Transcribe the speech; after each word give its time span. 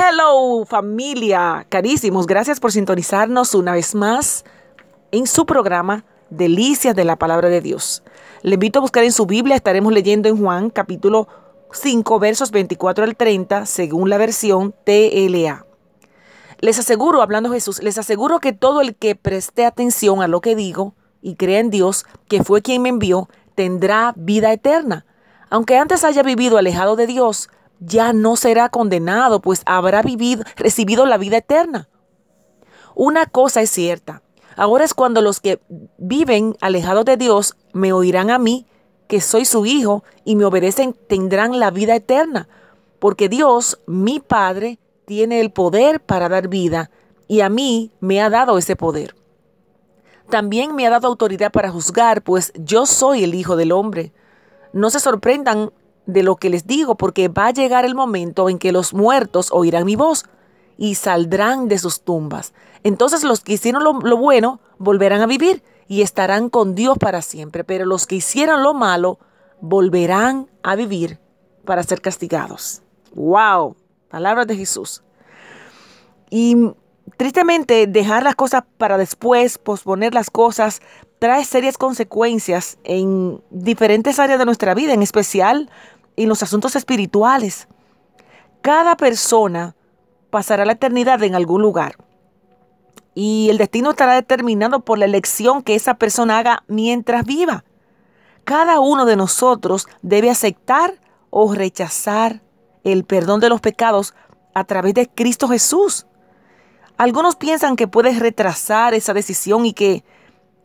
Hello 0.00 0.64
familia, 0.64 1.66
carísimos, 1.68 2.28
gracias 2.28 2.60
por 2.60 2.70
sintonizarnos 2.70 3.52
una 3.56 3.72
vez 3.72 3.96
más 3.96 4.44
en 5.10 5.26
su 5.26 5.44
programa 5.44 6.04
Delicias 6.30 6.94
de 6.94 7.04
la 7.04 7.16
Palabra 7.16 7.48
de 7.48 7.60
Dios. 7.60 8.04
Le 8.42 8.54
invito 8.54 8.78
a 8.78 8.82
buscar 8.82 9.02
en 9.02 9.10
su 9.10 9.26
Biblia, 9.26 9.56
estaremos 9.56 9.92
leyendo 9.92 10.28
en 10.28 10.40
Juan 10.40 10.70
capítulo 10.70 11.26
5 11.72 12.20
versos 12.20 12.52
24 12.52 13.02
al 13.02 13.16
30 13.16 13.66
según 13.66 14.08
la 14.08 14.18
versión 14.18 14.72
TLA. 14.84 15.66
Les 16.60 16.78
aseguro, 16.78 17.20
hablando 17.20 17.50
Jesús, 17.50 17.82
les 17.82 17.98
aseguro 17.98 18.38
que 18.38 18.52
todo 18.52 18.82
el 18.82 18.94
que 18.94 19.16
preste 19.16 19.66
atención 19.66 20.22
a 20.22 20.28
lo 20.28 20.40
que 20.40 20.54
digo 20.54 20.94
y 21.22 21.34
crea 21.34 21.58
en 21.58 21.70
Dios, 21.70 22.06
que 22.28 22.44
fue 22.44 22.62
quien 22.62 22.82
me 22.82 22.88
envió, 22.88 23.28
tendrá 23.56 24.12
vida 24.14 24.52
eterna. 24.52 25.06
Aunque 25.50 25.76
antes 25.76 26.04
haya 26.04 26.22
vivido 26.22 26.56
alejado 26.56 26.94
de 26.94 27.08
Dios, 27.08 27.50
ya 27.80 28.12
no 28.12 28.36
será 28.36 28.68
condenado, 28.68 29.40
pues 29.40 29.62
habrá 29.66 30.02
vivido, 30.02 30.44
recibido 30.56 31.06
la 31.06 31.18
vida 31.18 31.38
eterna. 31.38 31.88
Una 32.94 33.26
cosa 33.26 33.62
es 33.62 33.70
cierta. 33.70 34.22
Ahora 34.56 34.84
es 34.84 34.92
cuando 34.92 35.22
los 35.22 35.40
que 35.40 35.60
viven 35.98 36.56
alejados 36.60 37.04
de 37.04 37.16
Dios 37.16 37.56
me 37.72 37.92
oirán 37.92 38.30
a 38.30 38.38
mí, 38.38 38.66
que 39.06 39.20
soy 39.20 39.44
su 39.44 39.66
hijo, 39.66 40.02
y 40.24 40.36
me 40.36 40.44
obedecen, 40.44 40.94
tendrán 41.08 41.60
la 41.60 41.70
vida 41.70 41.94
eterna. 41.94 42.48
Porque 42.98 43.28
Dios, 43.28 43.78
mi 43.86 44.18
Padre, 44.18 44.78
tiene 45.04 45.40
el 45.40 45.52
poder 45.52 46.00
para 46.00 46.28
dar 46.28 46.48
vida, 46.48 46.90
y 47.28 47.40
a 47.40 47.48
mí 47.48 47.92
me 48.00 48.20
ha 48.20 48.30
dado 48.30 48.58
ese 48.58 48.74
poder. 48.74 49.14
También 50.28 50.74
me 50.74 50.86
ha 50.86 50.90
dado 50.90 51.08
autoridad 51.08 51.52
para 51.52 51.70
juzgar, 51.70 52.22
pues 52.22 52.52
yo 52.56 52.84
soy 52.84 53.24
el 53.24 53.34
Hijo 53.34 53.56
del 53.56 53.72
Hombre. 53.72 54.12
No 54.72 54.90
se 54.90 55.00
sorprendan 55.00 55.72
de 56.08 56.22
lo 56.22 56.36
que 56.36 56.48
les 56.48 56.66
digo, 56.66 56.96
porque 56.96 57.28
va 57.28 57.48
a 57.48 57.52
llegar 57.52 57.84
el 57.84 57.94
momento 57.94 58.48
en 58.48 58.58
que 58.58 58.72
los 58.72 58.94
muertos 58.94 59.50
oirán 59.52 59.84
mi 59.84 59.94
voz 59.94 60.24
y 60.78 60.94
saldrán 60.94 61.68
de 61.68 61.78
sus 61.78 62.00
tumbas. 62.00 62.54
Entonces 62.82 63.24
los 63.24 63.40
que 63.40 63.52
hicieron 63.52 63.84
lo, 63.84 64.16
bueno 64.16 64.60
volverán 64.78 65.20
a 65.20 65.26
vivir 65.26 65.62
y 65.86 66.00
estarán 66.00 66.48
con 66.48 66.74
Dios 66.74 66.96
para 66.96 67.20
siempre, 67.20 67.62
pero 67.62 67.84
los 67.84 68.06
que 68.06 68.16
hicieron 68.16 68.62
lo 68.62 68.72
malo 68.72 69.18
volverán 69.60 70.48
a 70.62 70.76
vivir 70.76 71.18
para 71.66 71.82
ser 71.82 72.00
castigados. 72.00 72.80
¡Wow! 73.14 73.76
Palabras 74.08 74.46
de 74.46 74.56
Jesús. 74.56 75.02
Y 76.30 76.56
tristemente 77.18 77.86
dejar 77.86 78.22
las 78.22 78.34
cosas 78.34 78.64
para 78.78 78.96
después, 78.96 79.58
posponer 79.58 80.14
las 80.14 80.30
cosas, 80.30 80.80
trae 81.18 81.44
serias 81.44 81.76
consecuencias 81.76 82.78
en 82.84 83.42
diferentes 83.50 84.18
áreas 84.18 84.38
de 84.38 84.46
nuestra 84.46 84.74
vida, 84.74 84.94
en 84.94 85.02
especial 85.02 85.68
en 86.18 86.28
los 86.28 86.42
asuntos 86.42 86.74
espirituales. 86.74 87.68
Cada 88.60 88.96
persona 88.96 89.76
pasará 90.30 90.64
la 90.64 90.72
eternidad 90.72 91.22
en 91.22 91.36
algún 91.36 91.62
lugar. 91.62 91.96
Y 93.14 93.48
el 93.50 93.58
destino 93.58 93.90
estará 93.90 94.14
determinado 94.14 94.80
por 94.80 94.98
la 94.98 95.04
elección 95.04 95.62
que 95.62 95.76
esa 95.76 95.94
persona 95.94 96.38
haga 96.38 96.64
mientras 96.66 97.24
viva. 97.24 97.64
Cada 98.42 98.80
uno 98.80 99.06
de 99.06 99.14
nosotros 99.14 99.86
debe 100.02 100.28
aceptar 100.28 101.00
o 101.30 101.54
rechazar 101.54 102.42
el 102.82 103.04
perdón 103.04 103.38
de 103.38 103.48
los 103.48 103.60
pecados 103.60 104.14
a 104.54 104.64
través 104.64 104.94
de 104.94 105.08
Cristo 105.08 105.46
Jesús. 105.48 106.06
Algunos 106.96 107.36
piensan 107.36 107.76
que 107.76 107.86
puedes 107.86 108.18
retrasar 108.18 108.92
esa 108.92 109.14
decisión 109.14 109.66
y 109.66 109.72
que 109.72 110.04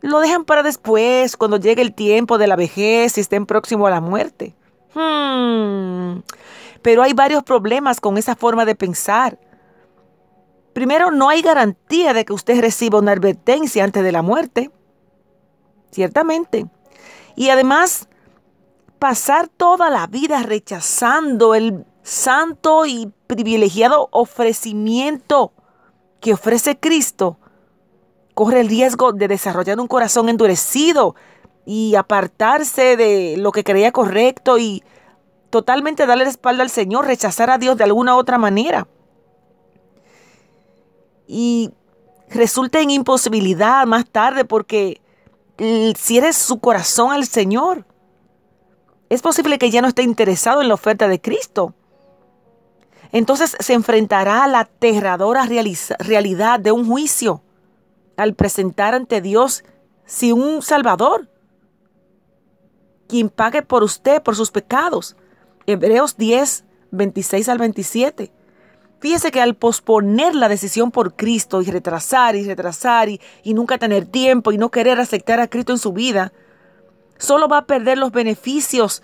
lo 0.00 0.18
dejan 0.18 0.44
para 0.44 0.64
después, 0.64 1.36
cuando 1.36 1.58
llegue 1.58 1.82
el 1.82 1.94
tiempo 1.94 2.38
de 2.38 2.48
la 2.48 2.56
vejez 2.56 3.16
y 3.18 3.20
estén 3.20 3.46
próximos 3.46 3.86
a 3.86 3.92
la 3.92 4.00
muerte. 4.00 4.56
Hmm. 4.94 6.22
Pero 6.82 7.02
hay 7.02 7.12
varios 7.12 7.42
problemas 7.42 8.00
con 8.00 8.18
esa 8.18 8.36
forma 8.36 8.64
de 8.64 8.74
pensar. 8.74 9.38
Primero, 10.72 11.10
no 11.10 11.28
hay 11.28 11.40
garantía 11.40 12.12
de 12.12 12.24
que 12.24 12.32
usted 12.32 12.60
reciba 12.60 12.98
una 12.98 13.12
advertencia 13.12 13.84
antes 13.84 14.02
de 14.02 14.12
la 14.12 14.22
muerte. 14.22 14.70
Ciertamente. 15.90 16.66
Y 17.36 17.50
además, 17.50 18.08
pasar 18.98 19.48
toda 19.48 19.90
la 19.90 20.06
vida 20.06 20.42
rechazando 20.42 21.54
el 21.54 21.86
santo 22.02 22.86
y 22.86 23.12
privilegiado 23.26 24.08
ofrecimiento 24.12 25.52
que 26.20 26.34
ofrece 26.34 26.78
Cristo, 26.78 27.38
corre 28.34 28.60
el 28.60 28.68
riesgo 28.68 29.12
de 29.12 29.28
desarrollar 29.28 29.78
un 29.78 29.86
corazón 29.86 30.28
endurecido 30.28 31.14
y 31.66 31.94
apartarse 31.94 32.96
de 32.96 33.36
lo 33.38 33.52
que 33.52 33.64
creía 33.64 33.92
correcto 33.92 34.58
y 34.58 34.82
totalmente 35.50 36.06
darle 36.06 36.24
la 36.24 36.30
espalda 36.30 36.62
al 36.62 36.70
Señor, 36.70 37.06
rechazar 37.06 37.50
a 37.50 37.58
Dios 37.58 37.76
de 37.76 37.84
alguna 37.84 38.16
otra 38.16 38.38
manera. 38.38 38.86
Y 41.26 41.70
resulta 42.28 42.80
en 42.80 42.90
imposibilidad 42.90 43.86
más 43.86 44.04
tarde 44.10 44.44
porque 44.44 45.00
si 45.96 46.18
eres 46.18 46.36
su 46.36 46.58
corazón 46.58 47.12
al 47.12 47.24
Señor, 47.24 47.86
es 49.08 49.22
posible 49.22 49.58
que 49.58 49.70
ya 49.70 49.80
no 49.80 49.88
esté 49.88 50.02
interesado 50.02 50.60
en 50.60 50.68
la 50.68 50.74
oferta 50.74 51.08
de 51.08 51.20
Cristo. 51.20 51.74
Entonces 53.12 53.56
se 53.60 53.74
enfrentará 53.74 54.42
a 54.42 54.48
la 54.48 54.60
aterradora 54.60 55.46
realidad 56.00 56.58
de 56.58 56.72
un 56.72 56.88
juicio 56.88 57.42
al 58.16 58.34
presentar 58.34 58.94
ante 58.94 59.20
Dios 59.20 59.64
sin 60.04 60.32
un 60.32 60.62
Salvador 60.62 61.28
quien 63.14 63.30
pague 63.30 63.62
por 63.62 63.84
usted, 63.84 64.20
por 64.24 64.34
sus 64.34 64.50
pecados. 64.50 65.14
Hebreos 65.68 66.16
10, 66.16 66.64
26 66.90 67.48
al 67.48 67.58
27. 67.58 68.32
Fíjese 68.98 69.30
que 69.30 69.40
al 69.40 69.54
posponer 69.54 70.34
la 70.34 70.48
decisión 70.48 70.90
por 70.90 71.14
Cristo 71.14 71.62
y 71.62 71.66
retrasar 71.66 72.34
y 72.34 72.42
retrasar 72.42 73.08
y, 73.08 73.20
nunca 73.44 73.78
tener 73.78 74.06
tiempo 74.06 74.50
y 74.50 74.58
no 74.58 74.72
querer 74.72 74.98
aceptar 74.98 75.38
a 75.38 75.46
Cristo 75.46 75.70
en 75.70 75.78
su 75.78 75.92
vida, 75.92 76.32
solo 77.16 77.46
va 77.46 77.58
a 77.58 77.66
perder 77.66 77.98
los 77.98 78.10
beneficios 78.10 79.00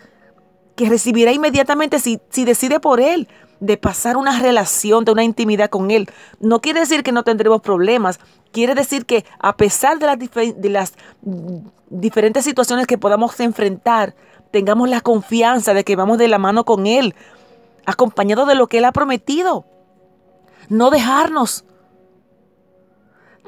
que 0.75 0.89
recibirá 0.89 1.31
inmediatamente 1.31 2.01
si, 2.01 2.19
si 2.31 2.45
decide 2.45 2.81
por 2.81 2.99
Él 2.99 3.29
de 3.61 3.77
pasar 3.77 4.17
una 4.17 4.41
relación, 4.41 5.05
de 5.05 5.13
una 5.13 5.23
intimidad 5.23 5.71
con 5.71 5.91
Él. 5.91 6.11
No 6.41 6.61
quiere 6.61 6.81
decir 6.81 7.03
que 7.03 7.13
no 7.13 7.23
tendremos 7.23 7.61
problemas, 7.61 8.19
quiere 8.53 8.75
decir 8.75 9.07
que 9.07 9.25
a 9.39 9.57
pesar 9.57 9.99
de 9.99 10.71
las, 10.71 10.95
diferentes 11.91 12.45
situaciones 12.45 12.87
que 12.87 12.99
podamos 12.99 13.39
enfrentar, 13.41 14.15
tengamos 14.51 14.89
la 14.89 15.01
confianza 15.01 15.75
de 15.75 15.85
que 15.85 15.97
vamos 15.97 16.19
de 16.19 16.29
la 16.29 16.39
mano 16.39 16.65
con 16.65 16.87
Él, 16.87 17.15
acompañado 17.87 18.47
de 18.47 18.55
lo 18.55 18.67
que 18.67 18.79
Él 18.79 18.85
ha 18.85 18.93
prometido. 18.93 19.65
No 20.69 20.91
dejarnos. 20.91 21.65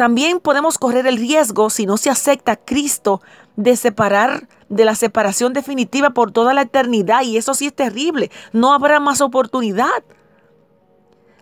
También 0.02 0.40
podemos 0.40 0.78
correr 0.78 1.06
el 1.06 1.16
riesgo, 1.16 1.70
si 1.70 1.86
no 1.86 1.96
se 1.96 2.10
acepta 2.10 2.50
a 2.50 2.56
Cristo, 2.56 3.22
de 3.54 3.76
separar 3.76 4.48
de 4.68 4.84
la 4.84 4.96
separación 4.96 5.52
definitiva 5.52 6.10
por 6.10 6.32
toda 6.32 6.52
la 6.54 6.62
eternidad. 6.62 7.22
Y 7.22 7.36
eso 7.36 7.54
sí 7.54 7.66
es 7.66 7.72
terrible. 7.72 8.28
No 8.52 8.74
habrá 8.74 8.98
más 8.98 9.20
oportunidad. 9.20 10.02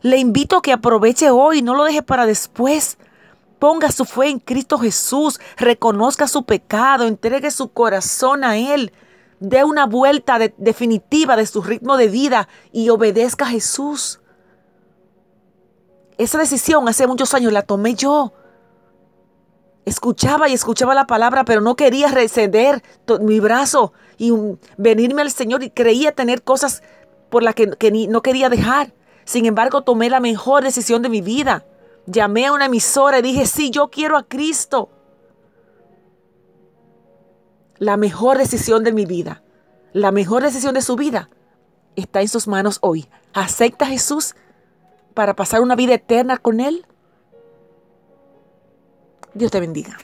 Le 0.02 0.18
invito 0.18 0.58
a 0.58 0.60
que 0.60 0.74
aproveche 0.74 1.30
hoy, 1.30 1.62
no 1.62 1.74
lo 1.74 1.84
deje 1.84 2.02
para 2.02 2.26
después. 2.26 2.98
Ponga 3.58 3.90
su 3.90 4.04
fe 4.04 4.28
en 4.28 4.38
Cristo 4.38 4.76
Jesús, 4.76 5.40
reconozca 5.56 6.28
su 6.28 6.44
pecado, 6.44 7.06
entregue 7.06 7.50
su 7.50 7.72
corazón 7.72 8.44
a 8.44 8.58
Él, 8.58 8.92
dé 9.38 9.64
una 9.64 9.86
vuelta 9.86 10.38
definitiva 10.58 11.34
de 11.34 11.46
su 11.46 11.62
ritmo 11.62 11.96
de 11.96 12.08
vida 12.08 12.46
y 12.72 12.90
obedezca 12.90 13.46
a 13.46 13.48
Jesús. 13.48 14.20
Esa 16.18 16.36
decisión 16.36 16.86
hace 16.90 17.06
muchos 17.06 17.32
años 17.32 17.54
la 17.54 17.62
tomé 17.62 17.94
yo. 17.94 18.34
Escuchaba 19.84 20.48
y 20.48 20.52
escuchaba 20.52 20.94
la 20.94 21.06
palabra, 21.06 21.44
pero 21.44 21.60
no 21.60 21.74
quería 21.74 22.08
receder 22.08 22.82
mi 23.20 23.40
brazo 23.40 23.92
y 24.18 24.32
venirme 24.76 25.22
al 25.22 25.30
Señor 25.30 25.62
y 25.62 25.70
creía 25.70 26.12
tener 26.12 26.42
cosas 26.42 26.82
por 27.30 27.42
las 27.42 27.54
que, 27.54 27.66
no 28.08 28.22
quería 28.22 28.48
dejar. 28.48 28.92
Sin 29.24 29.46
embargo, 29.46 29.82
tomé 29.82 30.10
la 30.10 30.20
mejor 30.20 30.64
decisión 30.64 31.02
de 31.02 31.08
mi 31.08 31.22
vida 31.22 31.64
Llamé 32.06 32.46
a 32.46 32.52
una 32.52 32.66
emisora 32.66 33.18
y 33.18 33.22
dije, 33.22 33.46
sí, 33.46 33.70
yo 33.70 33.88
quiero 33.88 34.16
a 34.16 34.24
Cristo. 34.24 34.88
La 37.78 37.96
mejor 37.96 38.38
decisión 38.38 38.84
de 38.84 38.92
mi 38.92 39.06
vida, 39.06 39.42
la 39.92 40.10
mejor 40.10 40.42
decisión 40.42 40.74
de 40.74 40.82
su 40.82 40.96
vida 40.96 41.30
está 41.96 42.20
en 42.20 42.28
sus 42.28 42.46
manos 42.48 42.78
hoy. 42.82 43.08
¿Acepta 43.32 43.84
a 43.84 43.88
Jesús 43.88 44.34
para 45.14 45.34
pasar 45.34 45.60
una 45.60 45.76
vida 45.76 45.94
eterna 45.94 46.36
con 46.36 46.60
Él? 46.60 46.84
Dios 49.34 49.50
te 49.50 49.60
bendiga. 49.60 49.96